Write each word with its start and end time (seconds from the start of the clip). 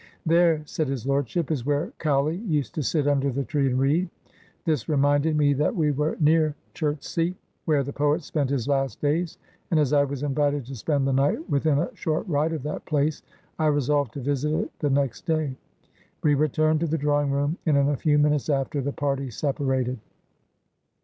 'There,' 0.25 0.63
said 0.65 0.87
his 0.87 1.05
lordship, 1.05 1.51
'is 1.51 1.63
where 1.63 1.93
Cowley 1.99 2.37
used 2.37 2.73
to 2.73 2.81
sit 2.81 3.07
under 3.07 3.29
the 3.31 3.43
tree 3.43 3.67
and 3.67 3.77
read.' 3.77 4.09
This 4.65 4.89
reminded 4.89 5.37
me 5.37 5.53
that 5.53 5.75
we 5.75 5.91
were 5.91 6.17
near 6.19 6.55
Chertsey, 6.73 7.35
where 7.65 7.83
the 7.83 7.93
poet 7.93 8.23
spent 8.23 8.49
his 8.49 8.67
last 8.67 8.99
days; 8.99 9.37
and, 9.69 9.79
as 9.79 9.93
I 9.93 10.03
was 10.03 10.23
invited 10.23 10.65
to 10.65 10.75
spend 10.75 11.05
the 11.07 11.13
night 11.13 11.47
within 11.47 11.77
a 11.77 11.95
short 11.95 12.27
ride 12.27 12.51
of 12.53 12.63
that 12.63 12.83
place, 12.85 13.21
I 13.59 13.67
resolved 13.67 14.13
to 14.13 14.21
visit 14.21 14.51
it 14.55 14.71
the 14.79 14.89
next 14.89 15.27
day. 15.27 15.55
We 16.23 16.33
returned 16.33 16.79
to 16.79 16.87
the 16.87 16.97
drawing 16.97 17.29
room, 17.29 17.59
and 17.67 17.77
in 17.77 17.87
a 17.89 17.95
few 17.95 18.17
minutes 18.17 18.49
after, 18.49 18.81
the 18.81 18.91
party 18.93 19.29
separated." 19.29 19.99